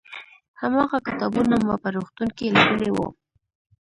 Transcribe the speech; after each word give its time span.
هماغه 0.61 0.97
کتابونه 1.07 1.55
ما 1.65 1.75
په 1.83 1.89
روغتون 1.95 2.29
کې 2.37 2.45
لیدلي 2.55 2.91
وو. 2.93 3.07